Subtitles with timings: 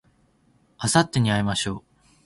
[0.79, 1.97] あさってに会いましょう